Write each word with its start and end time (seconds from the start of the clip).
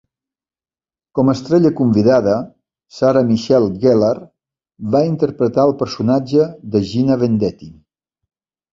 Com 1.19 1.29
a 1.29 1.35
estrella 1.37 1.71
convidada, 1.81 2.39
Sarah 3.01 3.23
Michelle 3.29 3.71
Gellar 3.85 4.17
va 4.99 5.05
interpretar 5.13 5.71
el 5.73 5.79
personatge 5.85 6.53
de 6.77 6.87
Gina 6.91 7.23
Vendetti. 7.27 7.75